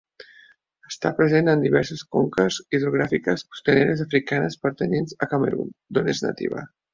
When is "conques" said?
2.15-2.57